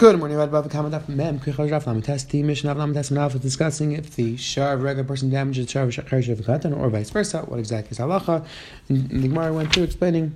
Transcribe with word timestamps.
Good 0.00 0.18
morning, 0.18 0.38
Red 0.38 0.50
Bava 0.50 0.66
Kamat 0.66 0.92
Daf 0.92 1.08
Mem 1.10 1.40
Kichaj 1.40 1.70
Raf 1.70 1.86
Lam 1.86 2.00
Test 2.00 2.30
Team 2.30 2.46
Mishnah 2.46 2.72
Lam 2.72 2.94
Test 2.94 3.12
Manaf 3.12 3.34
is 3.34 3.40
discussing 3.42 3.92
if 3.92 4.16
the 4.16 4.34
shar 4.38 4.72
of 4.72 4.82
regular 4.82 5.06
person 5.06 5.28
damages 5.28 5.66
the 5.66 5.72
shar 5.72 5.82
of 5.82 5.90
a 5.90 6.00
of 6.00 6.38
Katan 6.38 6.74
or 6.74 6.88
vice 6.88 7.10
versa. 7.10 7.42
What 7.42 7.58
exactly 7.58 7.90
is 7.90 7.98
halacha? 7.98 8.46
And 8.88 9.10
the 9.10 9.28
Gemara 9.28 9.52
went 9.52 9.74
through 9.74 9.82
explaining 9.82 10.32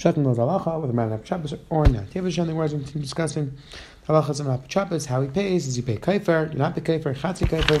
Pshatim 0.00 0.24
was 0.24 0.38
halacha 0.38 0.80
whether 0.80 0.92
man 0.92 1.12
have 1.12 1.24
Shabbos 1.24 1.54
or 1.70 1.86
not. 1.86 2.06
Tivish 2.06 2.44
the 2.44 2.54
words 2.56 2.74
we're 2.74 2.80
discussing 3.00 3.56
halacha 4.08 4.30
is 4.30 4.40
not 4.40 4.68
Shabbos, 4.68 5.06
how 5.06 5.20
he 5.20 5.28
pays, 5.28 5.66
does 5.66 5.76
he 5.76 5.82
pay 5.82 5.96
kaifer, 5.96 6.52
not 6.52 6.74
the 6.74 6.80
kaifer, 6.80 7.16
chatzi 7.16 7.46
kaifer. 7.46 7.80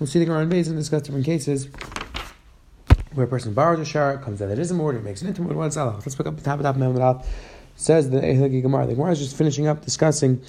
We'll 0.00 0.06
see 0.06 0.18
the 0.18 0.24
Gemara 0.24 0.44
in 0.44 0.48
base 0.48 0.68
and 0.68 0.78
discuss 0.78 1.02
different 1.02 1.26
cases 1.26 1.68
where 3.12 3.26
a 3.26 3.28
person 3.28 3.52
borrows 3.52 3.80
a 3.80 3.84
shar, 3.84 4.16
comes 4.16 4.40
out 4.40 4.48
that 4.48 4.58
is 4.58 4.70
a 4.70 4.74
mortar, 4.74 5.00
makes 5.00 5.20
an 5.20 5.28
intimate 5.28 5.54
what's 5.54 5.76
halacha. 5.76 5.96
Let's 5.96 6.14
pick 6.14 6.26
up 6.26 6.36
the 6.38 6.42
top 6.42 6.58
of 6.58 6.62
the 6.62 6.72
Mem 6.72 6.94
Says 7.76 8.10
the 8.10 8.20
Ehlegi 8.20 8.62
Gemara. 8.62 8.86
The 8.86 8.94
Gemara 8.94 9.12
is 9.12 9.18
just 9.18 9.36
finishing 9.36 9.66
up 9.66 9.84
discussing 9.84 10.40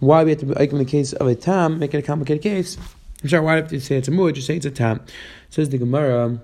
why 0.00 0.22
we 0.24 0.30
have 0.30 0.40
to 0.40 0.46
make 0.46 0.72
in 0.72 0.78
the 0.78 0.84
case 0.84 1.12
of 1.14 1.26
a 1.26 1.34
tam, 1.34 1.78
make 1.78 1.94
it 1.94 1.98
a 1.98 2.02
complicated 2.02 2.42
case. 2.42 2.76
I'm 3.22 3.28
sorry, 3.28 3.44
why 3.44 3.60
do 3.60 3.74
you 3.74 3.80
say 3.80 3.96
it's 3.96 4.08
a 4.08 4.10
mud? 4.10 4.34
Just 4.34 4.46
say 4.46 4.56
it's 4.56 4.66
a 4.66 4.70
tam. 4.70 5.00
Says 5.48 5.70
the 5.70 5.78
Gemara. 5.78 6.38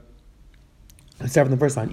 Start 1.26 1.48
from 1.48 1.50
the 1.50 1.58
first 1.58 1.76
line. 1.76 1.90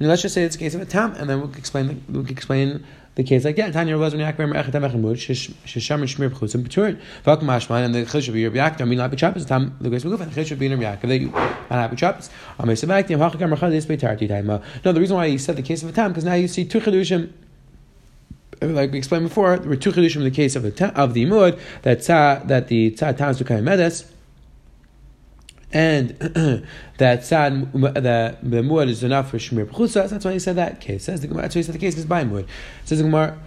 Let's 0.00 0.22
just 0.22 0.34
say 0.34 0.44
it's 0.44 0.56
a 0.56 0.58
case 0.58 0.74
of 0.74 0.80
a 0.80 0.86
tam, 0.86 1.14
and 1.16 1.28
then 1.28 1.40
we'll 1.40 1.52
explain. 1.52 2.02
We'll 2.08 2.26
explain 2.30 2.86
the 3.14 3.22
case 3.22 3.44
like 3.44 3.56
that. 3.56 3.72
Tanya 3.72 3.98
was 3.98 4.14
when 4.14 4.22
Yaakov 4.22 4.48
Mer 4.48 4.62
Echet 4.62 4.72
Amechemud 4.72 5.16
Shesham 5.16 6.00
and 6.00 6.04
Shmir 6.04 6.30
B'chutzim 6.30 6.62
B'turin 6.64 7.00
Vak 7.24 7.40
Mashman 7.40 7.84
and 7.84 7.94
the 7.94 8.06
Chil 8.06 8.20
should 8.20 8.34
be 8.34 8.46
Rabbi. 8.46 8.82
I 8.82 8.84
mean, 8.86 8.98
like 8.98 9.10
B'chappos 9.10 9.46
Tam 9.46 9.76
the 9.80 9.90
Geis 9.90 10.04
Beguf 10.04 10.20
and 10.20 10.30
the 10.30 10.34
Chil 10.34 10.44
should 10.44 10.58
be 10.58 10.68
Rabbi 10.68 10.82
Yaakov. 10.82 11.08
They 11.08 11.18
and 11.18 11.32
Rabbi 11.34 11.94
B'chappos. 11.94 12.30
Amei 12.58 12.72
Sabak 12.72 13.06
Tim 13.06 13.18
Hachakam 13.18 13.54
Rachad 13.54 13.74
Is 13.74 13.86
Beitarti 13.86 14.28
Taima. 14.28 14.62
No, 14.84 14.92
the 14.92 15.00
reason 15.00 15.16
why 15.16 15.28
he 15.28 15.38
said 15.38 15.56
the 15.56 15.62
case 15.62 15.82
of 15.82 15.90
a 15.90 15.92
Tam 15.92 16.12
because 16.12 16.24
now 16.24 16.34
you 16.34 16.48
see 16.48 16.64
two 16.64 16.80
chedushim 16.80 17.32
like 18.60 18.92
we 18.92 18.98
explained 18.98 19.24
before, 19.24 19.58
there 19.58 19.68
were 19.68 19.76
two 19.76 19.90
chedushim 19.90 20.16
in 20.16 20.24
the 20.24 20.30
case 20.30 20.56
of 20.56 20.62
the 20.62 20.92
of 21.00 21.14
the 21.14 21.24
imud 21.24 21.58
that 21.82 21.98
tzah, 21.98 22.46
that 22.46 22.68
the 22.68 22.92
tzah 22.92 23.16
tams 23.16 23.38
to 23.38 23.60
medes, 23.60 24.11
and 25.72 26.10
that 26.98 27.24
sad 27.24 27.72
the 27.72 28.36
the 28.42 28.56
muad 28.58 28.88
is 28.88 29.02
enough 29.02 29.30
for 29.30 29.38
shmir 29.38 29.66
b'chutzas. 29.66 30.10
That's 30.10 30.24
why 30.24 30.32
he 30.32 30.38
said 30.38 30.56
that 30.56 30.80
case. 30.80 31.04
Says 31.04 31.20
the 31.20 31.26
Gemara. 31.26 31.42
That's 31.42 31.54
why 31.54 31.60
he 31.60 31.62
said 31.64 31.74
the 31.74 31.78
case 31.78 31.96
is 31.96 32.06
by 32.06 32.24
muad. 32.24 32.46
Says 32.84 32.98
the 32.98 33.04
Gemara. 33.04 33.38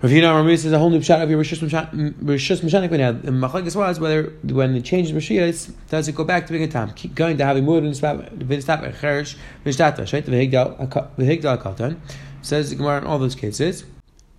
Rav 0.00 0.12
Hina 0.12 0.32
Rami 0.32 0.56
says 0.56 0.70
a 0.70 0.78
whole 0.78 0.90
new 0.90 1.02
shot 1.02 1.22
of 1.22 1.28
your 1.28 1.42
rishus 1.42 1.58
mishanik 1.60 2.96
had 3.00 3.22
the 3.22 3.32
machlekes 3.32 3.74
was 3.74 3.98
whether 3.98 4.32
when 4.44 4.76
it 4.76 4.84
changes 4.84 5.12
rishis 5.12 5.72
does 5.88 6.06
it 6.06 6.14
go 6.14 6.22
back 6.22 6.46
to 6.46 6.52
being 6.52 6.62
a 6.62 6.68
tam 6.68 6.92
keep 6.92 7.16
going 7.16 7.36
to 7.36 7.44
having 7.44 7.64
muad 7.64 7.78
and 7.78 7.96
stop 7.96 8.24
stop 8.60 8.84
a 8.84 8.92
cherish 8.92 9.36
vishtata 9.64 10.12
right 10.12 10.24
the 10.24 10.30
v'higdal 10.30 10.88
v'higdal 11.18 11.60
kaltan 11.60 12.00
says 12.42 12.70
the 12.70 12.76
Gemara 12.76 12.98
in 12.98 13.04
all 13.04 13.18
those 13.18 13.34
cases. 13.34 13.84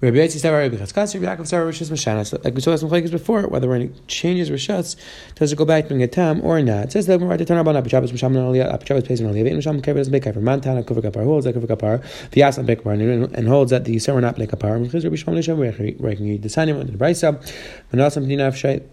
Rabbi 0.01 0.15
Savar 0.15 0.61
Rabbi 0.61 0.77
Rabbi 0.77 0.85
Yaakov 0.85 1.43
Savar 1.43 1.67
Rishas. 1.67 2.45
Like 2.45 2.55
we 2.55 2.61
saw 2.61 2.73
some 2.77 2.87
places 2.87 3.11
before, 3.11 3.41
whether 3.47 3.67
when 3.67 3.93
changes 4.07 4.49
Rishas, 4.49 4.95
does 5.35 5.51
it 5.51 5.57
go 5.57 5.65
back 5.65 5.89
to 5.89 6.01
a 6.01 6.07
tam 6.07 6.39
or 6.41 6.61
not? 6.61 6.85
It 6.85 6.91
says 6.93 7.07
that 7.07 7.19
we're 7.19 7.35
to 7.35 7.43
turn 7.43 7.57
about 7.57 7.75
Api 7.75 7.89
Shabbos 7.89 8.13
Misham 8.13 8.31
Aliyah, 8.33 8.73
Api 8.73 8.85
Shabbos 8.85 9.03
pays 9.03 9.21
on 9.21 9.33
Aliyah, 9.33 9.51
and 9.51 9.61
Misham 9.61 9.81
Kever 9.81 9.97
doesn't 9.97 10.13
make 10.13 10.23
Kever. 10.23 10.37
Mantan 10.37 10.81
Kover 10.85 11.03
Kapar 11.03 11.25
holds 11.25 11.43
that 11.43 11.53
Kover 11.53 11.67
Kapar, 11.67 12.01
Vias 12.31 12.57
on 12.57 12.65
Bekapar, 12.65 13.33
and 13.33 13.47
holds 13.49 13.71
that 13.71 13.83
the 13.83 13.99
Sarah 13.99 14.21
not 14.21 14.37
Blek 14.37 14.51
Kapar. 14.51 14.81
Because 14.81 15.03
Rabbi 15.03 15.17
Nisham 15.17 15.59
Reking 15.99 16.39
the 16.39 16.47
Sanim 16.47 16.79
and 16.79 16.87
the 16.87 16.97
Brisa, 16.97 17.35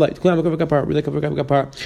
Light. 0.00 0.18
Kulam 0.20 0.42
Kavik 0.42 0.60
Apart. 0.60 0.86
Really 0.86 1.02
Kavik 1.02 1.38
Apart. 1.38 1.76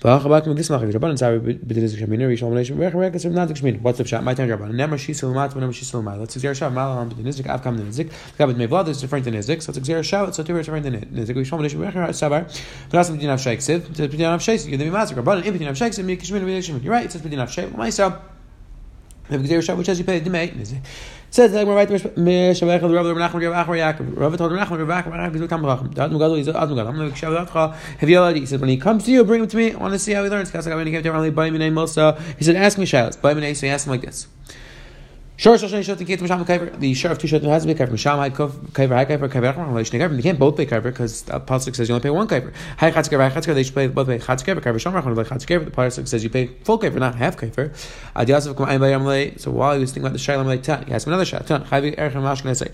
V'achabak 0.00 0.46
with 0.46 0.56
this 0.56 0.70
machin. 0.70 0.90
Rabban 0.90 1.10
and 1.10 1.18
Savi 1.18 1.40
b'dinis 1.64 1.94
Shemina. 1.96 2.26
Rishon 2.26 2.52
ben 2.52 2.64
Shmuel 2.64 2.90
Berachem 2.90 3.12
Rekas 3.12 3.24
or 3.24 3.30
not 3.30 3.48
Shemina. 3.48 3.80
What's 3.80 4.00
up? 4.00 4.06
Shot. 4.06 4.24
My 4.24 4.34
time, 4.34 4.48
Rabban. 4.48 4.74
Never 4.74 4.98
she 4.98 5.12
selamat. 5.12 5.54
Whenever 5.54 5.72
she 5.72 5.84
selamat. 5.84 6.18
Let's 6.18 6.34
exert 6.36 6.56
shot. 6.56 6.72
Malam 6.72 7.10
b'dinizik. 7.10 7.48
Av 7.48 7.62
kam 7.62 7.78
dinizik. 7.78 8.10
Kabit 8.38 8.56
mevlad 8.56 8.88
is 8.88 9.00
different 9.00 9.24
than 9.24 9.34
nizik. 9.34 9.62
So 9.62 9.70
let's 9.70 9.78
exert 9.78 10.04
shot. 10.04 10.34
So 10.34 10.42
two 10.42 10.58
is 10.58 10.66
different 10.66 10.84
than 10.84 11.00
nizik. 11.00 11.36
Rishon 11.36 11.60
Shmuel 11.60 11.92
Berachem 11.92 12.08
Sabar. 12.08 12.44
V'nasam 12.90 13.16
b'dinav 13.18 13.38
shaykh. 13.38 13.62
Sid. 13.62 13.84
B'dinav 13.84 14.40
shaykh. 14.40 14.64
You 14.64 14.76
give 14.76 14.80
me 14.80 14.86
mazik. 14.86 15.14
Rabban. 15.14 15.44
You're 16.82 16.92
right. 16.92 17.04
It 17.04 17.12
says. 17.12 17.72
Myself. 17.72 18.33
Which 19.28 19.86
has 19.86 19.98
you 19.98 20.04
pay 20.04 20.18
the 20.20 20.30
nizik. 20.30 20.80
Says 21.30 21.50
that 21.52 21.66
we're 21.66 21.74
right 21.74 21.88
Mishavech 21.88 22.80
the 22.80 22.88
Rabbi 22.88 23.08
Nachman 23.18 23.50
Rav 23.50 23.66
Achar 23.66 23.76
Yaakov. 23.76 24.16
Rabbi 24.16 24.36
told 24.36 24.52
Nachman 24.52 24.86
Rav 24.86 25.04
Achar 25.04 25.12
Yaakov 25.12 25.34
is 25.42 25.48
come 25.48 25.62
Racham. 25.62 25.94
Dad 25.94 26.10
Mugadol 26.10 26.38
is 26.38 26.48
Ad 26.48 26.68
Mugadol. 26.68 26.88
I'm 26.88 26.96
going 26.96 27.10
to 27.10 27.16
show 27.16 27.32
that. 27.32 27.48
Have 27.48 28.08
you 28.08 28.18
already? 28.18 28.40
He 28.40 28.46
said 28.46 28.60
when 28.60 28.68
he 28.68 28.76
comes 28.76 29.04
to 29.06 29.10
you, 29.10 29.24
bring 29.24 29.40
him 29.40 29.48
to 29.48 29.56
me. 29.56 29.72
I 29.72 29.76
want 29.78 29.94
to 29.94 29.98
see 29.98 30.12
how 30.12 30.22
he 30.22 30.28
learns. 30.28 30.50
He 30.50 30.60
said, 30.60 30.72
ask 32.56 32.78
me 32.78 32.84
Shalos. 32.84 33.20
By 33.20 33.32
so 33.54 33.66
he 33.66 33.72
asked 33.72 33.86
him 33.86 33.92
like 33.92 34.02
this. 34.02 34.28
Shor 35.36 35.58
Shot. 35.58 35.68
The 35.68 36.94
share 36.94 37.10
of 37.10 37.18
two 37.18 37.26
Shotim 37.26 37.48
has 37.48 37.62
to 37.62 37.66
be 37.66 37.74
Kaver. 37.74 37.90
Misham 37.90 38.16
High 38.18 38.30
Kaver, 38.30 38.94
High 38.94 39.04
Kaver, 39.04 39.28
Kaver, 39.28 39.66
Relation 39.66 39.98
Kaver. 39.98 40.14
They 40.14 40.22
can't 40.22 40.38
both 40.38 40.56
pay 40.56 40.64
Kaver 40.64 40.82
because 40.84 41.22
the 41.22 41.40
pasuk 41.40 41.74
says 41.74 41.88
you 41.88 41.94
only 41.96 42.04
pay 42.04 42.10
one 42.10 42.28
Kaver. 42.28 42.52
High 42.78 42.92
Chatz 42.92 43.08
Kaver, 43.08 43.28
High 43.28 43.34
Chatz 43.34 43.46
Kaver. 43.46 43.54
They 43.54 43.64
should 43.64 43.74
pay 43.74 43.88
both 43.88 44.06
pay 44.06 44.18
Chatz 44.18 44.44
Kaver, 44.44 44.60
Shom 44.60 44.92
Rachman, 44.92 45.16
like 45.16 45.26
Chatz 45.26 45.44
Kaver. 45.44 45.64
The 45.64 45.72
pasuk 45.72 46.06
says 46.06 46.22
you 46.22 46.30
pay 46.30 46.46
full 46.46 46.78
Kaver, 46.78 47.00
not 47.00 47.16
half 47.16 47.36
Kaver. 47.36 47.74
So 49.40 49.50
while 49.50 49.74
he 49.74 49.80
was 49.80 49.90
thinking 49.90 50.06
about 50.06 50.12
the 50.12 50.18
Shailam 50.20 50.46
Lay 50.46 50.58
Tan, 50.58 50.86
he 50.86 50.92
asked 50.92 51.08
another. 51.08 51.24
Tan 51.24 51.64
Chayvi 51.64 51.96
Erchem 51.96 52.22
Mashkin 52.22 52.54
say. 52.56 52.70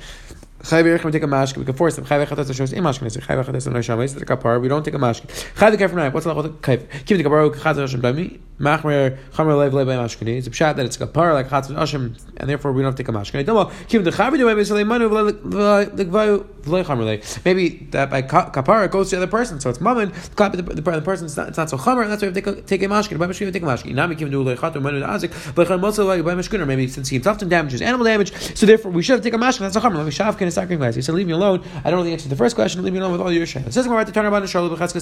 Chayv 0.62 0.84
Erech 0.84 1.04
we 1.04 1.10
take 1.10 1.22
a 1.22 1.26
mashke. 1.26 1.56
We 1.56 1.64
can 1.64 1.74
force 1.74 1.96
them. 1.96 2.04
Chayv 2.04 2.26
Echatas 2.26 2.54
shows 2.54 2.74
in 2.74 2.84
mashke. 2.84 3.00
Chayv 3.00 3.42
Echatas 3.42 3.66
no 3.72 3.78
shamayis 3.78 4.18
the 4.18 4.26
kapar. 4.26 4.60
We 4.60 4.68
don't 4.68 4.84
take 4.84 4.92
a 4.92 4.98
mashke. 4.98 5.26
Chayv 5.54 5.74
Kef 5.76 5.88
from 5.88 6.12
What's 6.12 6.26
the 6.26 6.34
Chayv? 6.34 7.06
Keep 7.06 7.16
the 7.16 7.24
kapar. 7.24 7.54
Chazar 7.54 7.80
Hashem 7.80 8.02
Bami. 8.02 8.38
Machmer 8.60 9.18
Chamer 9.32 9.58
Lev 9.58 9.72
Lev 9.72 9.86
Mashkeni. 9.86 10.36
It's 10.36 10.46
a 10.46 10.50
pshat 10.50 10.76
that 10.76 10.84
it's 10.84 10.96
kapar 10.98 11.32
like 11.32 11.48
Chazar 11.48 11.76
Hashem, 11.76 12.14
and 12.36 12.48
therefore 12.48 12.72
we 12.72 12.82
don't 12.82 12.96
take 12.96 13.08
a. 13.08 13.12
Double. 13.42 13.72
Keep 13.88 14.04
the 14.04 14.10
Chayv 14.10 14.36
do 14.36 14.44
maybe 14.46 14.62
they 14.62 14.84
manu 14.84 15.08
v'levayu 15.08 16.46
v'le 16.62 16.84
Chamer 16.84 17.04
Le. 17.04 17.42
Maybe 17.44 17.88
that 17.90 18.10
by 18.10 18.22
kapar 18.22 18.84
it 18.84 18.90
goes 18.90 19.10
to 19.10 19.16
the 19.16 19.22
other 19.22 19.30
person, 19.30 19.60
so 19.60 19.70
it's 19.70 19.80
mammon. 19.80 20.12
The, 20.36 20.48
the, 20.48 20.62
the, 20.62 20.82
the 20.82 21.02
person 21.02 21.26
it's 21.26 21.36
not, 21.36 21.48
it's 21.48 21.56
not 21.56 21.70
so 21.70 21.78
Chamer. 21.78 22.02
And 22.02 22.12
that's 22.12 22.22
why 22.22 22.28
we 22.28 22.34
take 22.34 22.46
a, 22.46 22.60
take 22.60 22.82
a 22.82 22.86
mashke. 22.86 23.18
By 23.18 23.26
mashke 23.26 23.46
we 23.46 23.50
take 23.50 23.62
a 23.62 23.66
mashke. 23.66 23.94
Nami 23.94 24.14
Kim 24.14 24.30
do 24.30 24.44
lechat 24.44 24.80
manu 24.80 25.00
azik. 25.00 25.30
Chamer 25.54 25.82
also 25.82 26.06
like 26.06 26.22
by 26.22 26.34
mashke. 26.34 26.66
Maybe 26.66 26.86
since 26.86 27.08
he 27.08 27.20
often 27.22 27.48
damages 27.48 27.80
animal 27.80 28.04
damage, 28.04 28.32
so 28.56 28.66
therefore 28.66 28.90
we 28.90 29.02
should 29.02 29.14
have 29.14 29.22
taken 29.22 29.42
a 29.42 29.44
mashke. 29.44 29.60
That's 29.60 29.76
a 29.76 29.80
Chamer. 29.80 30.04
Like 30.04 30.12
Shav 30.12 30.36
can 30.36 30.50
sacrifice. 30.50 30.94
He 30.94 31.02
said 31.02 31.14
leave 31.14 31.26
me 31.26 31.32
alone. 31.32 31.62
I 31.84 31.90
don't 31.90 32.00
know 32.00 32.04
the 32.04 32.12
answer 32.12 32.24
to 32.24 32.28
the 32.28 32.36
first 32.36 32.56
question. 32.56 32.82
Leave 32.82 32.92
me 32.92 32.98
alone 32.98 33.12
with 33.12 33.22
all 33.22 33.32
your 33.32 33.46
shayla. 33.46 33.68
It 33.68 33.72
says 33.72 33.88
right 33.88 34.06
to 34.06 34.12
turn 34.12 34.26
around 34.26 34.42
and 34.42 34.50
show 34.50 34.68
the. 34.68 34.76
Let's 34.80 34.92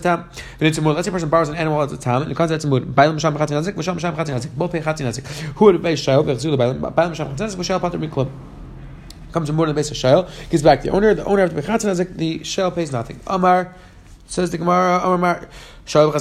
say 0.76 1.10
a 1.10 1.12
person 1.12 1.28
borrows 1.28 1.48
an 1.48 1.56
animal 1.56 1.82
at 1.82 1.88
the 1.90 1.96
time 1.96 2.22
and 2.22 2.30
it 2.30 2.36
comes 2.36 2.52
out 2.52 2.60
to 2.60 2.66
mud. 2.66 2.94
Bailam 2.94 3.14
misham 3.14 3.47
b'chatzin 3.48 3.62
nazik, 3.62 3.74
misham 3.74 3.96
misham 3.96 4.14
b'chatzin 4.14 4.34
nazik. 4.38 4.54
Both 4.56 4.72
pay 4.72 4.80
chatzin 4.80 5.06
nazik. 5.06 5.26
Who 5.56 5.64
would 5.66 5.76
shayla? 5.76 6.24
V'chzul 6.24 6.56
bailam 6.56 6.80
bailam 6.80 7.10
misham 7.12 7.28
b'chatzin 7.28 7.48
nazik. 7.48 7.56
Mishal 7.56 7.80
pater 7.80 7.98
miklub 7.98 8.30
comes 9.32 9.50
more 9.52 9.66
than 9.66 9.74
the 9.74 9.78
base 9.78 9.90
of 9.90 9.96
shayla, 9.96 10.28
gives 10.50 10.62
back 10.62 10.82
the 10.82 10.90
owner. 10.90 11.14
The 11.14 11.24
owner 11.24 11.42
of 11.44 11.54
the 11.54 11.62
b'chatzin 11.62 11.90
nazik, 11.90 12.16
the 12.16 12.40
shayla 12.40 12.74
pays 12.74 12.92
nothing. 12.92 13.20
Amar 13.26 13.74
says 14.26 14.50
the 14.50 14.58
Gemara. 14.58 15.00
Amar. 15.02 15.40
The. 15.40 15.48
Why 15.90 16.12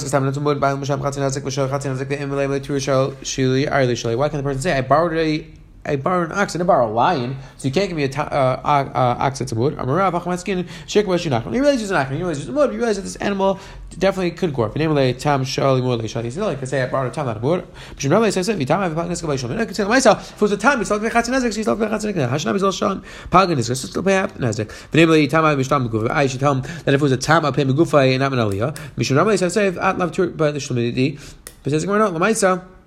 can 4.28 4.38
the 4.38 4.42
person 4.42 4.62
say 4.62 4.72
I 4.72 4.80
borrowed 4.80 5.12
a 5.18 5.46
I 5.88 5.96
borrow 5.96 6.24
an 6.24 6.32
ox 6.32 6.54
and 6.54 6.62
I 6.62 6.66
borrow 6.66 6.88
a 6.88 6.92
lion, 6.92 7.36
so 7.56 7.66
you 7.66 7.72
can't 7.72 7.88
give 7.88 7.96
me 7.96 8.04
a 8.04 8.08
ta- 8.08 8.28
uh, 8.30 8.60
uh, 8.64 9.24
ox 9.24 9.38
that's 9.38 9.52
a 9.52 9.54
wood. 9.54 9.76
I'm 9.78 9.88
a 9.88 10.38
skin, 10.38 10.68
shake 10.86 11.06
what 11.06 11.24
you 11.24 11.30
realize 11.30 11.82
it's 11.82 11.90
an 11.90 11.96
ox, 11.96 12.10
you 12.10 12.18
realize 12.18 12.38
it's 12.38 12.48
a 12.48 12.52
wood, 12.52 12.72
you 12.72 12.78
realize 12.78 12.96
that 12.96 13.02
this 13.02 13.16
animal 13.16 13.58
definitely 13.98 14.30
could 14.30 14.54
go 14.54 14.62
up. 14.62 14.76
Name 14.76 14.94
like 14.94 15.18
tam 15.18 15.44
shali 15.44 15.82
mud 15.82 16.00
shali. 16.00 16.36
Like 16.36 16.62
I 16.62 16.64
say, 16.64 16.82
I 16.82 16.86
borrowed 16.86 17.12
a 17.12 17.14
tam 17.14 17.26
not 17.26 17.38
a 17.38 17.40
wood. 17.40 17.66
But 17.94 18.04
you 18.04 18.10
realize 18.10 18.36
I 18.36 18.42
said, 18.42 18.58
"Vitam 18.58 18.78
I 18.78 18.84
have 18.84 18.92
a 18.92 18.94
pagan 18.94 19.12
skabay 19.12 19.38
shalom." 19.38 19.58
I 19.58 19.64
can 19.64 19.74
say 19.74 19.82
to 19.82 19.88
myself, 19.88 20.30
if 20.30 20.36
it 20.36 20.40
was 20.40 20.52
a 20.52 20.56
time, 20.56 20.80
it's 20.80 20.90
like 20.90 21.00
vechatz 21.00 21.28
nezik, 21.28 21.54
she's 21.54 21.66
like 21.66 21.78
vechatz 21.78 22.04
nezik. 22.04 22.28
Hashanah 22.28 22.56
is 22.56 22.62
all 22.62 22.72
shalom. 22.72 23.02
Pagan 23.30 23.58
is 23.58 23.80
still 23.80 24.02
pay 24.02 24.18
up 24.18 24.32
nezik. 24.34 24.68
But 24.90 24.94
name 24.94 25.08
like 25.08 25.30
tam 25.30 25.44
I 25.44 25.50
have 25.50 25.58
mishtam 25.58 25.88
megufa. 25.88 26.10
I 26.10 26.26
should 26.26 26.40
tell 26.40 26.54
him 26.54 26.62
that 26.62 26.94
if 26.94 27.00
it 27.00 27.02
was 27.02 27.12
a 27.12 27.16
tam, 27.16 27.44
I 27.44 27.50
pay 27.50 27.64
megufa 27.64 28.10
and 28.10 28.20
not 28.20 28.32
an 28.32 28.38
aliyah. 28.38 28.76
Mishum 28.96 29.16
realize 29.16 29.42
I 29.42 29.48
say, 29.48 29.68
"I'd 29.76 29.98
love 29.98 30.12
to," 30.12 30.28
but 30.30 30.52
the 30.52 30.60
shalomidi. 30.60 31.18
But 31.62 31.70
says, 31.70 31.86
"We're 31.86 31.98
not 31.98 32.12
lamaisa." 32.12 32.77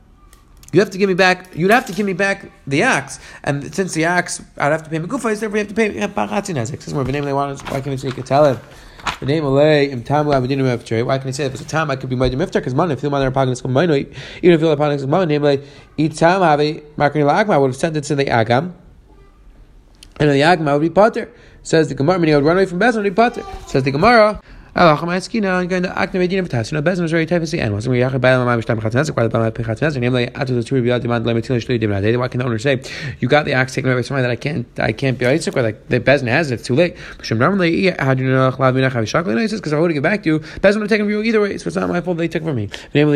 You 0.71 0.79
have 0.79 0.89
to 0.91 0.97
give 0.97 1.09
me 1.09 1.15
back. 1.15 1.53
You'd 1.55 1.71
have 1.71 1.85
to 1.87 1.93
give 1.93 2.05
me 2.05 2.13
back 2.13 2.49
the 2.65 2.83
axe, 2.83 3.19
and 3.43 3.73
since 3.75 3.93
the 3.93 4.05
axe, 4.05 4.41
I'd 4.57 4.71
have 4.71 4.83
to 4.83 4.89
pay 4.89 4.99
Megufay. 4.99 5.37
Therefore, 5.37 5.49
we 5.49 5.59
have 5.59 5.67
to 5.67 5.73
pay 5.73 5.89
Pachatzi 5.89 6.55
Nezik. 6.55 6.81
Since 6.81 6.93
we're 6.93 7.03
name 7.03 7.25
they 7.25 7.33
want, 7.33 7.61
why 7.63 7.81
can't 7.81 7.87
we 7.87 7.97
say 7.97 8.09
Katalim? 8.09 8.59
The 9.19 9.25
name 9.25 9.43
Alay 9.43 9.89
im 9.89 10.03
Tam 10.03 10.27
La 10.27 10.39
Medina 10.39 10.63
Miftar. 10.63 11.05
Why 11.05 11.17
can 11.17 11.27
I 11.27 11.31
say 11.31 11.45
it's 11.45 11.59
a 11.59 11.65
Tam, 11.65 11.91
I 11.91 11.97
could 11.97 12.09
be 12.09 12.15
Medina 12.15 12.45
Miftar 12.45 12.53
because 12.53 12.73
money. 12.73 12.93
If 12.93 13.01
the 13.01 13.11
are 13.13 13.31
Pagan 13.31 13.51
is 13.51 13.61
Even 13.63 14.53
if 14.53 14.61
the 14.61 14.77
Pagan 14.77 14.93
is 14.93 15.07
Mano, 15.07 15.25
name 15.25 15.43
like 15.43 15.63
Eat 15.97 16.15
Tam 16.15 16.41
Have 16.41 16.59
Markin 16.95 17.21
Agma 17.23 17.59
would 17.59 17.67
have 17.67 17.75
sent 17.75 17.97
it 17.97 18.05
to 18.05 18.15
the 18.15 18.25
Agam, 18.25 18.73
and 20.19 20.29
the 20.29 20.41
Agma 20.41 20.73
would 20.73 20.81
be 20.81 20.89
Potter. 20.89 21.29
Says 21.63 21.89
the 21.89 21.95
Gemara, 21.95 22.17
meaning 22.17 22.35
I 22.35 22.37
would 22.37 22.45
run 22.45 22.57
away 22.57 22.65
from 22.65 22.79
Bezin, 22.79 22.95
would 22.97 23.03
be 23.03 23.11
Potter. 23.11 23.43
Says 23.67 23.83
the 23.83 23.91
Gemara. 23.91 24.41
Chatzazik, 24.73 25.33
why 32.17 32.27
can 32.29 32.39
the 32.39 32.45
owner 32.45 32.57
say, 32.57 32.81
You 33.19 33.27
got 33.27 33.43
the 33.43 33.51
axe 33.51 33.73
taken 33.73 33.91
away 33.91 33.99
by 33.99 34.01
somebody 34.01 34.21
that 34.21 34.31
I 34.31 34.37
can't 34.37 34.65
I 34.79 34.93
can't 34.93 35.19
be 35.19 35.25
Isaac, 35.25 35.57
or 35.57 35.61
like 35.61 35.89
the 35.89 35.99
Bezin 35.99 36.27
has 36.27 36.51
it, 36.51 36.53
it's 36.55 36.63
too 36.63 36.75
late. 36.75 36.95
Do 36.95 37.35
you 37.35 37.35
know 37.35 37.49
Chlav 38.51 38.73
Havishakli? 38.73 39.35
No, 39.35 39.41
he 39.41 39.47
because 39.47 39.73
I 39.73 39.79
would 39.79 39.91
give 39.91 40.03
back 40.03 40.23
to 40.23 40.29
you. 40.29 40.39
Bezin 40.39 40.79
would 40.79 40.83
have 40.83 40.89
taken 40.89 41.05
from 41.05 41.11
you 41.11 41.21
either 41.21 41.41
way, 41.41 41.57
so 41.57 41.67
it's 41.67 41.75
not 41.75 41.89
my 41.89 41.99
fault 41.99 42.17
they 42.17 42.29
took 42.29 42.43
from 42.43 42.55
me. 42.55 42.69
Why 42.93 43.03
can 43.03 43.11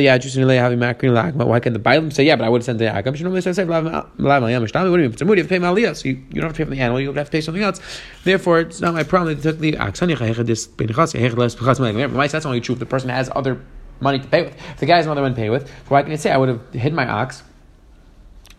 the 1.74 1.80
Bailam 1.80 2.12
say, 2.12 2.25
Yeah, 2.25 2.36
but 2.36 2.44
I 2.44 2.50
would 2.50 2.66
sent 2.66 2.80
the 2.80 2.86
do 2.86 2.92
you 5.81 5.96
so 5.96 6.10
you, 6.10 6.16
you 6.16 6.42
don't 6.42 6.44
have 6.44 6.51
to 6.51 6.58
pay 6.58 6.66
for 6.66 6.72
the 6.72 6.81
animal, 6.81 7.00
you 7.00 7.13
have 7.13 7.28
to 7.28 7.31
pay 7.31 7.40
something 7.40 7.63
else. 7.63 7.80
Therefore, 8.25 8.60
it's 8.60 8.81
not 8.81 8.94
my 8.94 9.04
problem. 9.04 9.34
They 9.36 9.42
took 9.42 9.60
the 9.60 9.78
axe. 9.78 10.01
That's 11.53 12.45
only 12.45 12.62
true 12.62 12.74
if 12.74 12.80
the 12.80 12.86
person 12.86 13.09
has 13.09 13.30
other 13.36 13.62
money 14.00 14.19
to 14.19 14.27
pay 14.27 14.44
with. 14.44 14.56
If 14.71 14.77
the 14.77 14.86
guy 14.86 14.97
has 14.97 15.06
no 15.06 15.12
other 15.12 15.21
money 15.21 15.36
to 15.36 15.42
pay 15.42 15.50
with, 15.50 15.69
why 15.88 16.03
can 16.03 16.12
I 16.12 16.15
say 16.15 16.31
I 16.31 16.38
would 16.38 16.50
have 16.50 16.74
hid 16.74 16.94
my 16.94 17.07
ox? 17.07 17.44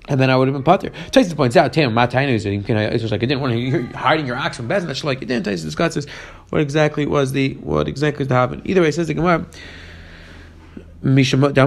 And 0.08 0.20
then 0.20 0.30
I 0.30 0.36
would 0.36 0.46
have 0.46 0.54
been 0.54 0.62
putter. 0.62 0.90
Tyson 1.10 1.36
points 1.36 1.56
out, 1.56 1.72
Tam, 1.72 1.92
Matainu 1.92 2.28
is 2.28 2.46
it's 2.46 3.02
just 3.02 3.10
like 3.10 3.22
I 3.22 3.26
didn't 3.26 3.40
want 3.40 3.54
to 3.54 3.58
you're 3.58 3.82
hiding 3.86 4.26
your 4.26 4.36
ox 4.36 4.56
from 4.56 4.68
Bezin. 4.68 4.86
That's 4.86 5.02
like 5.02 5.20
it 5.20 5.26
didn't. 5.26 5.44
Tyson 5.44 5.66
discusses 5.66 6.06
what 6.50 6.60
exactly 6.60 7.06
was 7.06 7.32
the 7.32 7.54
what 7.54 7.88
exactly 7.88 8.20
was 8.20 8.28
to 8.28 8.34
happen. 8.34 8.62
Either 8.64 8.82
way, 8.82 8.92
says 8.92 9.08
the 9.08 9.14
Gemara. 9.14 9.46
No, 11.02 11.12
you 11.12 11.24
can 11.24 11.44
tell 11.44 11.62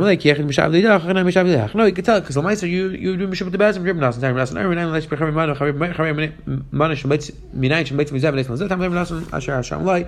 because 2.19 2.35
the 2.35 2.41
Lamaisa 2.41 2.67
you 2.67 2.89
you 2.89 3.15
do 3.15 3.27
Mishum 3.27 3.51
the 3.51 3.57
Bezim 3.57 3.85
Rib 3.85 3.97
Nasan 3.97 4.21
Time 4.21 4.35
Nasan 4.35 4.57
Every 4.57 4.75
night 4.75 4.85
let's 4.85 5.05
be 5.05 5.15
Charim 5.15 5.33
Manu 5.33 5.53
Charim 5.53 5.93
Charim 5.93 6.71
Manu 6.71 6.95
Shemait 6.95 7.31
Minayin 7.55 7.85
Shemait 7.85 8.09
Mizav 8.09 8.33
Leis 8.33 8.47
Mazat 8.47 8.67
Time 8.67 8.79
Nasan 8.79 9.31
Asher 9.31 9.55
Hashem 9.55 9.85
Lai. 9.85 10.07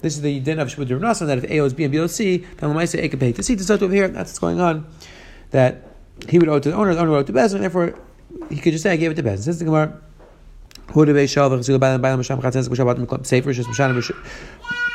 This 0.00 0.14
is 0.16 0.22
the 0.22 0.40
din 0.40 0.58
of 0.58 0.68
Shmud 0.68 0.90
Rav 1.00 1.18
that 1.18 1.38
if 1.38 1.50
A 1.50 1.60
owes 1.60 1.72
B 1.72 1.84
and 1.84 1.92
B 1.92 1.98
owes 1.98 2.14
C, 2.14 2.38
then 2.38 2.70
Lamaisa 2.70 3.02
A 3.02 3.08
can 3.08 3.18
pay 3.18 3.32
to 3.32 3.42
C. 3.42 3.56
To 3.56 3.64
start 3.64 3.82
over 3.82 3.92
here, 3.92 4.08
that's 4.08 4.30
what's 4.30 4.38
going 4.38 4.60
on. 4.60 4.86
That 5.50 5.88
he 6.28 6.38
would 6.38 6.48
owe 6.48 6.58
to 6.58 6.70
the 6.70 6.76
owner, 6.76 6.94
the 6.94 7.00
owner 7.00 7.10
would 7.10 7.18
owe 7.18 7.22
to 7.24 7.32
Bezin, 7.32 7.56
and 7.56 7.64
therefore 7.64 7.94
he 8.50 8.56
could 8.56 8.72
just 8.72 8.82
say 8.82 8.92
I 8.92 8.96
gave 8.96 9.10
it 9.10 9.14
to 9.14 9.22
Bezin. 9.22 9.38
Says 9.42 9.58
the 9.58 9.64
Gemara. 9.64 10.00
Who 10.92 11.04
do 11.04 11.12
they 11.12 11.26
show? 11.26 11.60
Safer, 11.60 13.52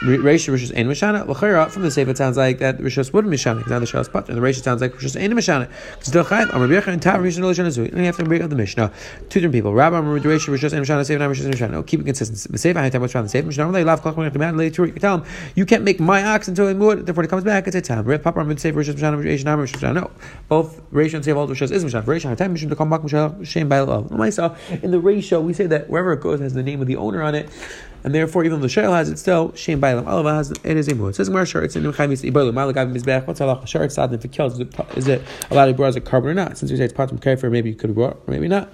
Reisha 0.03 0.51
Rishus 0.51 0.77
Ein 0.77 0.88
Mishana. 0.88 1.25
L'chayra 1.25 1.71
from 1.71 1.83
the 1.83 1.89
Sefer 1.89 2.11
it 2.11 2.17
sounds 2.17 2.35
like 2.35 2.59
that 2.59 2.77
Rishus 2.79 3.13
wouldn't 3.13 3.33
Mishana 3.33 3.59
because 3.59 3.71
now 3.71 3.79
the 3.79 3.85
Shas 3.85 4.11
Pat 4.11 4.27
and 4.27 4.38
the 4.38 4.41
Reisha 4.41 4.61
sounds 4.61 4.81
like 4.81 4.91
Rishus 4.91 5.17
Ein 5.17 5.31
Mishana. 5.31 5.69
Because 5.91 6.11
Del 6.11 6.25
Chayim 6.25 6.53
Amar 6.53 6.67
Bircha 6.67 6.88
and 6.88 7.01
Tav 7.01 7.21
Rishon 7.21 7.39
Elishon 7.39 7.65
Azui. 7.65 7.88
And 7.88 8.00
you 8.00 8.03
have 8.03 8.17
to 8.17 8.25
break 8.25 8.41
up 8.41 8.50
the 8.50 8.57
Mishnah. 8.57 8.91
Two 9.29 9.39
different 9.39 9.53
people. 9.53 9.73
Rabbi 9.73 9.97
Amar 9.97 10.19
Reisha 10.19 10.50
Rishus 10.50 10.73
Ein 10.73 10.83
Mishana. 10.83 11.05
Sefer 11.05 11.19
Nam 11.19 11.31
Rishus 11.31 11.45
Ein 11.45 11.53
Mishana. 11.53 11.71
No, 11.71 11.77
oh, 11.77 11.83
keep 11.83 12.01
it 12.01 12.03
consistent. 12.03 12.51
The 12.51 12.57
Sefer 12.57 12.79
Haytam 12.79 13.00
what's 13.00 13.15
around 13.15 13.25
the 13.25 13.29
Sefer 13.29 13.47
Mishnah. 13.47 13.71
They 13.71 13.85
love 13.85 14.01
Klach 14.01 14.17
When 14.17 14.29
Demand 14.29 14.57
later. 14.57 14.85
You 14.85 14.91
tell 14.91 15.19
him 15.19 15.25
you 15.55 15.65
can't 15.65 15.85
make 15.85 16.01
my 16.01 16.21
ox 16.21 16.49
until 16.49 16.67
it 16.67 16.73
moved. 16.73 17.06
Therefore, 17.06 17.23
it 17.23 17.29
comes 17.29 17.45
back. 17.45 17.67
It's 17.67 17.75
a 17.77 17.81
time. 17.81 18.03
Reb 18.03 18.23
Papa 18.23 18.41
Amar 18.41 18.57
Sefer 18.57 18.77
Rishus 18.77 18.95
Mishana. 18.95 19.23
Rishus 19.23 19.45
Nam 19.45 19.59
Mishana. 19.59 19.94
No, 19.94 20.11
both 20.49 20.81
Reisha 20.91 21.13
and 21.13 21.23
Sefer 21.23 21.38
all 21.38 21.47
Rishus 21.47 21.71
is 21.71 21.85
Mishana. 21.85 22.03
Reisha 22.03 22.35
Haytam 22.35 22.53
Mishum 22.53 22.67
to 22.67 22.75
come 22.75 22.89
back 22.89 22.99
Mishana 22.99 23.45
Shem 23.45 23.69
Bail 23.69 24.03
Myself 24.11 24.59
in 24.83 24.91
the 24.91 24.99
ratio 24.99 25.39
we 25.39 25.53
say 25.53 25.65
that 25.67 25.89
wherever 25.89 26.11
it 26.11 26.19
goes 26.19 26.41
has 26.41 26.53
the 26.53 26.61
name 26.61 26.81
of 26.81 26.88
the 26.88 26.97
owner 26.97 27.21
on 27.21 27.35
it 27.35 27.49
and 28.03 28.13
therefore 28.13 28.44
even 28.44 28.61
the 28.61 28.67
shayl 28.67 28.94
has 28.94 29.09
it 29.09 29.17
still 29.17 29.53
shem 29.55 29.79
bailam 29.81 30.05
alava 30.07 30.33
has 30.33 30.51
it 30.51 30.77
is 30.77 30.88
a 30.88 30.95
mood. 30.95 31.11
It 31.11 31.15
says 31.15 31.29
more 31.29 31.45
sure 31.45 31.63
it's 31.63 31.75
in 31.75 31.83
Chamis 31.83 32.29
Ibalu 32.29 32.51
Malagav 32.51 32.94
Mizbech. 32.94 33.27
What's 33.27 33.41
Allah 33.41 33.65
sure 33.65 33.83
it's 33.83 33.97
if 33.97 34.25
it 34.25 34.31
kills 34.31 34.59
is 34.59 35.07
it 35.07 35.21
allowed 35.50 35.67
to 35.67 35.73
brought 35.73 35.88
as 35.88 35.95
a 35.95 36.01
carbon 36.01 36.31
or 36.31 36.33
not? 36.33 36.57
Since 36.57 36.71
we 36.71 36.77
say 36.77 36.85
it's 36.85 36.94
part 36.94 37.11
of 37.11 37.21
kafir, 37.21 37.50
maybe 37.50 37.69
you 37.69 37.75
could 37.75 37.89
have 37.89 37.95
brought, 37.95 38.27
maybe 38.27 38.47
not. 38.47 38.69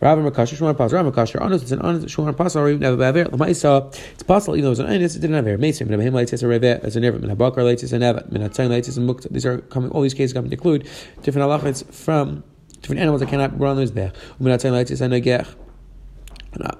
Rav 0.00 0.18
Makasher, 0.18 0.58
Shmuel 0.58 0.76
Pas, 0.76 0.92
Rav 0.92 1.06
Makasher, 1.06 1.40
honest, 1.40 1.62
it's 1.62 1.72
an 1.72 1.80
honest, 1.80 2.06
Shmuel 2.08 2.36
Pas, 2.36 2.54
or 2.56 2.68
even 2.68 2.80
never 2.80 2.96
Baver, 2.96 3.24
Lamaisa, 3.30 3.94
it's 4.12 4.22
possible, 4.22 4.54
even 4.54 4.64
though 4.64 4.68
it 4.68 4.70
was 4.70 4.78
an 4.80 4.86
honest, 4.86 5.16
it 5.16 5.20
didn't 5.20 5.36
have 5.36 5.46
air. 5.46 5.56
Mason, 5.56 5.88
Min 5.88 5.98
Abhim 5.98 6.12
Leitis, 6.12 6.42
a 6.42 6.46
Reve, 6.46 6.84
as 6.84 6.94
a 6.96 7.00
Nerva, 7.00 7.18
Min 7.20 7.34
Habakar 7.34 7.58
Leitis, 7.58 7.90
and 7.92 8.04
Eva, 8.04 8.26
Min 8.30 8.42
Hatzain 8.42 8.66
and 8.66 9.08
Mukta. 9.08 9.30
These 9.30 9.46
are 9.46 9.58
coming, 9.58 9.90
all 9.92 10.02
these 10.02 10.12
cases 10.12 10.34
come 10.34 10.44
to 10.44 10.52
include 10.52 10.86
different 11.22 11.48
halachas 11.48 11.90
from 11.90 12.44
different 12.82 13.00
animals 13.00 13.20
that 13.20 13.30
cannot 13.30 13.58
run 13.58 13.78
on 13.78 13.84
Mizbech. 13.86 14.12
Min 14.40 14.52
Hatzain 14.52 14.72
Leitis, 14.72 15.00
and 15.00 15.14
Negech 15.14 15.54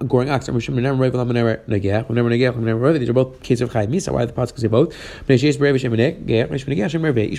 going 0.07 0.31
ox. 0.31 0.47
These 0.47 0.59
are 0.59 0.63
both 3.13 3.43
cases 3.43 3.63
of 3.63 3.71
chayim 3.71 3.89
misa. 3.89 4.13
Why 4.13 4.25
the 4.25 4.33
pasuk 4.33 4.59
say 4.59 4.69
both? 4.69 4.95
Each 5.29 5.43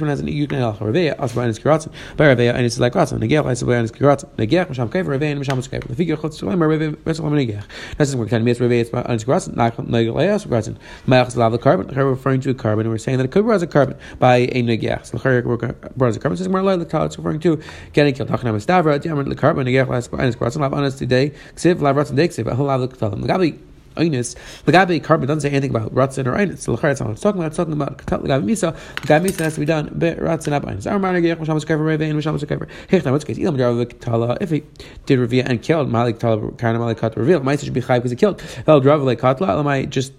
one 0.02 0.10
has 0.10 0.20
an 0.20 0.28
yuk 0.28 0.50
negech. 0.50 0.78
Reveya 0.80 1.18
also 1.20 1.36
by 1.36 1.46
his 1.48 1.60
kiratzim. 1.60 1.92
By 2.18 2.26
reveya 2.26 2.54
and 2.54 2.66
it's 2.66 2.78
like 2.80 2.94
ratzim. 2.94 3.20
Negech 3.20 3.46
also 3.46 3.66
by 3.66 3.78
his 3.78 3.92
kiratzim. 3.92 4.30
Negech 4.36 4.68
misham 4.68 4.90
kaifer 4.90 5.18
reveya 5.18 5.32
and 5.32 5.42
misham 5.42 5.58
kaifer. 5.68 5.88
The 5.88 5.96
figure 5.96 6.18
chutz 6.18 6.42
shloim 6.42 6.60
reveya 6.60 6.98
vessel 7.00 7.26
negech. 7.26 7.64
That's 7.98 8.12
the 8.12 8.18
word. 8.18 8.30
Kind 8.30 8.48
of 8.48 8.58
reveya 8.58 9.06
on 9.06 9.14
his 9.14 9.26
kiratzim. 9.26 9.56
Negech 9.56 10.16
leas 10.16 10.46
kiratzim. 10.46 10.76
Mayach 11.08 11.28
is 11.28 11.34
the 11.36 11.58
carbon. 11.58 11.88
We're 11.96 12.10
referring 12.10 12.42
to 12.42 12.50
a 12.50 12.54
carbon. 12.54 12.90
We're 12.90 12.98
saying 12.98 13.20
that 13.20 13.26
it 13.26 13.32
could 13.32 13.46
rise 13.46 13.62
a 13.62 13.68
carbon 13.68 13.96
by 14.20 14.38
a 14.38 14.64
negech. 14.64 15.06
So 15.06 15.18
the 15.18 15.76
brought 15.96 16.10
as 16.10 16.18
a 16.18 16.20
carbon. 16.20 16.38
Says 16.38 16.50
more 16.50 16.62
like 16.62 16.80
the 16.88 17.06
it's 17.06 17.18
referring 17.18 17.40
to 17.42 17.60
getting 17.94 18.14
killed. 18.14 18.30
Tachanam 18.30 18.56
estavra. 18.56 19.02
Diamond 19.02 19.32
the 19.32 19.36
carbon. 19.36 19.68
Negech 19.68 19.90
leas 19.90 20.08
and 20.12 20.22
his 20.22 20.36
kiratzim. 20.36 20.62
Lav 20.62 20.74
honest 20.74 20.98
today. 20.98 21.32
Ksiv 21.56 21.82
lav 21.82 21.96
ratzim 21.96 22.16
Diksiv, 22.28 22.46
Halav 22.46 22.88
Katalim. 22.88 23.24
Lagabi 23.24 23.60
Einus, 23.96 24.36
Lagabi 24.66 25.02
carbon 25.02 25.28
doesn't 25.28 25.42
say 25.42 25.50
anything 25.50 25.70
about 25.70 25.94
Ratzin 25.96 26.28
or 26.28 26.34
Einus. 26.34 26.60
So 26.60 26.74
it's 26.74 27.00
not 27.00 27.08
what 27.08 27.12
it's 27.12 27.22
talking 27.22 27.40
about. 27.40 27.48
It's 27.48 27.58
talking 27.58 27.74
about 27.74 27.98
Katat 27.98 28.24
Lagabi 28.24 28.44
Misa. 28.44 28.76
Lagabi 28.98 29.28
Misa 29.28 29.40
has 29.40 29.54
to 29.54 29.62
be 29.62 29.66
done, 29.66 29.90
but 29.96 30.18
Ratzin 30.20 30.52
up 30.52 30.64
Einus. 30.64 30.90
Our 30.90 31.00
Marna 31.00 31.22
Gerech, 31.22 31.38
Skaver, 31.38 31.86
Reve, 31.86 32.02
and 32.02 32.20
Masham 32.20 32.38
Skaver. 32.38 32.68
Hechna, 32.90 33.12
what's 33.12 33.24
the 33.24 33.34
case? 33.34 33.44
Ilam 33.44 33.58
Jarav 33.58 33.86
Katala, 33.86 34.38
if 34.42 34.50
he 34.50 34.64
did 35.06 35.20
reveal 35.20 35.46
and 35.48 35.62
killed 35.62 35.90
Malik 35.90 36.20
Tala, 36.20 36.52
Karna 36.54 36.80
Malik 36.80 36.98
Kat 36.98 37.16
reveal, 37.16 37.42
might 37.42 37.62
should 37.62 37.74
be 37.74 37.82
Chai 37.82 38.00
because 38.00 38.12
he 38.12 38.18
killed. 38.18 38.42
Vel 38.66 38.82
Drav 38.82 39.02
like 39.04 39.20
Katla, 39.20 39.48
Elamai 39.48 39.90
just 39.90 40.12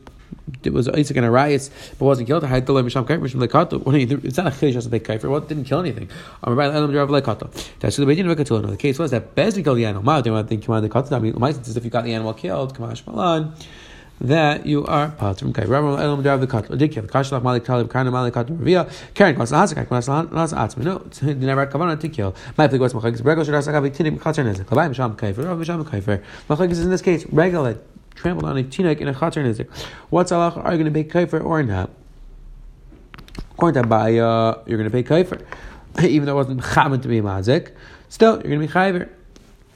was 0.64 0.88
Isaac 0.88 1.16
and 1.16 1.26
a 1.26 1.30
riot, 1.30 1.70
but 1.98 2.04
wasn't 2.04 2.28
killed. 2.28 2.44
It's 2.44 2.52
not 2.52 2.62
a 2.62 2.70
chiddush 4.50 4.76
as 4.76 4.86
a 4.86 4.88
big 4.90 5.04
kafir. 5.04 5.28
What 5.28 5.48
didn't 5.48 5.64
kill 5.64 5.80
anything? 5.80 6.08
That's 6.42 7.96
the 7.96 8.02
of 8.02 8.10
a 8.10 8.70
The 8.70 8.76
case 8.78 8.98
was 8.98 9.10
that 9.12 9.34
Bez 9.34 9.54
killed 9.54 9.78
the 9.78 9.84
animal. 9.86 10.02
Ma, 10.02 10.20
they 10.20 10.30
want 10.30 10.48
to 10.48 10.56
think 10.56 10.64
the 10.64 10.88
katan. 10.88 11.12
I 11.12 11.18
mean, 11.18 11.34
if 11.76 11.84
you 11.84 11.90
got 11.90 12.04
the 12.04 12.14
animal 12.14 12.34
killed, 12.34 12.74
Kamash 12.76 13.06
Malan 13.06 13.54
that 14.20 14.64
you 14.64 14.84
are 14.86 15.10
patrim 15.10 15.52
kai. 15.54 15.64
Rabbi 15.64 16.02
Elam 16.02 16.22
Darav 16.22 16.40
the 16.40 16.46
Katla 16.46 16.78
Dikya 16.78 17.06
Kashlach 17.06 17.42
Malik 17.42 17.64
Talib 17.64 17.90
Karna 17.90 18.10
Malik 18.10 18.32
Katla 18.32 18.56
Revia 18.56 18.90
Karen 19.14 19.34
Klas 19.36 19.52
Hasek 19.52 19.86
Klas 19.88 20.08
Las. 20.08 20.76
No, 20.78 20.98
they 21.20 21.34
never 21.34 21.60
had 21.60 21.70
kavanah 21.70 22.00
to 22.00 22.08
kill. 22.08 22.34
My 22.56 22.66
play 22.66 22.78
was 22.78 22.94
Machagis 22.94 23.20
Brego 23.20 23.44
Shadas 23.44 23.68
Tinim 23.94 24.18
Chatzar 24.18 24.44
Nezek. 24.44 24.64
Kabai 24.64 24.88
Misham 24.88 25.14
Kaifer 25.16 25.44
Rav 25.44 25.58
Misham 25.58 25.84
Kaifer. 25.84 26.22
Machagis 26.48 26.70
is 26.72 26.80
in 26.80 26.90
this 26.90 27.02
case 27.02 27.26
regular 27.26 27.78
trampled 28.16 28.44
on 28.44 28.58
a 28.58 28.64
tinak 28.64 29.00
in 29.00 29.08
a 29.08 29.14
chatzar 29.14 29.44
nizik. 29.44 29.68
What's 30.10 30.32
Allah? 30.32 30.52
Are 30.64 30.72
you 30.72 30.82
going 30.82 30.92
to 30.92 31.02
pay 31.02 31.08
kaifer 31.08 31.44
or 31.44 31.62
not? 31.62 31.90
According 33.52 33.82
to 33.82 33.88
Abaya, 33.88 34.66
you're 34.66 34.78
going 34.78 34.90
to 34.90 35.02
pay 35.02 35.02
kaifer, 35.02 35.44
even 36.02 36.26
though 36.26 36.32
it 36.32 36.36
wasn't 36.36 36.62
chaman 36.74 37.00
to 37.00 37.08
be 37.08 37.20
mazik. 37.20 37.72
Still, 38.08 38.34
you're 38.34 38.56
going 38.56 38.60
to 38.60 38.66
be 38.66 38.72
chayver. 38.72 39.08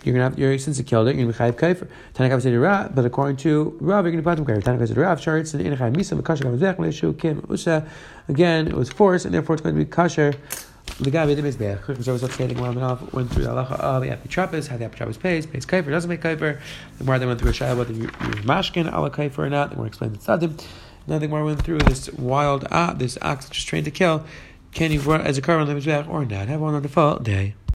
You're 0.03 0.15
gonna 0.15 0.31
have 0.31 0.39
your 0.39 0.57
since 0.57 0.79
you 0.79 0.85
killed 0.85 1.09
it, 1.09 1.17
you're 1.17 1.31
gonna 1.31 1.53
be 1.53 1.59
chayiv 1.59 1.61
kaifer. 1.61 1.87
Tanakav 2.15 2.41
said 2.41 2.55
Rav, 2.55 2.95
but 2.95 3.05
according 3.05 3.37
to 3.39 3.77
Rav, 3.83 4.07
you're 4.07 4.13
gonna 4.13 4.23
be 4.23 4.43
patim 4.43 4.47
kaifer. 4.47 4.63
Tanakav 4.63 4.89
said 4.89 4.97
Rav, 4.97 5.21
sharitz 5.21 5.53
and 5.53 5.63
inachayim 5.63 5.95
misa 5.95 6.19
v'kasher 6.19 6.45
gavazech 6.45 6.77
leishu 6.77 7.19
kim 7.19 7.45
usa. 7.51 7.87
Again, 8.27 8.67
it 8.67 8.75
was 8.75 8.89
forced, 8.89 9.27
and 9.27 9.35
therefore 9.35 9.57
it's 9.57 9.63
going 9.63 9.75
to 9.75 9.85
be 9.85 9.91
kasher. 9.91 10.35
The 10.99 11.11
guy 11.11 11.25
made 11.25 11.35
the 11.35 11.43
mizbeach. 11.43 12.05
So 12.05 12.13
was 12.13 12.33
saying 12.35 12.49
the 12.49 12.55
Gemara 12.55 12.99
went 13.13 13.31
through 13.31 13.45
the 13.45 13.51
halacha 13.51 13.73
of 13.81 14.03
the 14.03 14.09
apitrappis, 14.09 14.69
how 14.69 14.77
the 14.77 14.87
apitrappis 14.87 15.19
pays, 15.19 15.47
pays 15.47 15.65
kaifer, 15.65 15.91
doesn't 15.91 16.09
make 16.09 16.21
kaifer. 16.21 16.61
The 16.99 17.05
more 17.05 17.19
they 17.19 17.27
went 17.27 17.41
through 17.41 17.51
a 17.51 17.55
shayla 17.55 17.77
whether 17.77 17.93
you 17.93 18.03
use 18.03 18.45
mashkin 18.45 18.93
ala 18.93 19.11
kaifer 19.11 19.39
or 19.39 19.51
not. 19.51 19.71
The 19.71 19.77
more 19.77 19.87
explained 19.87 20.17
the 20.17 20.19
tzadim. 20.19 20.63
Now 21.07 21.19
the 21.19 21.29
more 21.29 21.45
went 21.45 21.63
through 21.63 21.79
this 21.79 22.13
wild 22.13 22.67
ah, 22.71 22.95
this 22.97 23.19
ox 23.23 23.49
just 23.49 23.67
trained 23.67 23.87
to 23.87 23.91
kill. 23.91 24.25
Can 24.73 24.93
you 24.93 25.01
run 25.01 25.23
as 25.23 25.37
a 25.37 25.43
car 25.43 25.59
on 25.59 25.67
the 25.67 25.75
mizbeach 25.75 26.09
or 26.09 26.25
not? 26.25 26.49
Have 26.49 26.61
one 26.61 26.75
on 26.75 26.83
the 26.83 26.89
default 26.89 27.25
day. 27.25 27.55